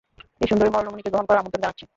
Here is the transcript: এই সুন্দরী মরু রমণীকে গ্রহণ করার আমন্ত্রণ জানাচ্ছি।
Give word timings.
এই 0.41 0.47
সুন্দরী 0.51 0.69
মরু 0.73 0.85
রমণীকে 0.87 1.11
গ্রহণ 1.13 1.25
করার 1.29 1.41
আমন্ত্রণ 1.41 1.63
জানাচ্ছি। 1.63 1.85